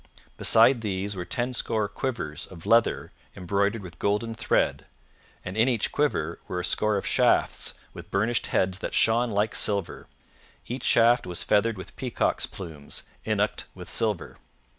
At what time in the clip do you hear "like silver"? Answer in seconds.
9.29-10.07